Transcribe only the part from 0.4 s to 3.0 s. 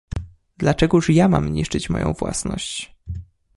"Dlaczegóż ja mam niszczyć moją własność."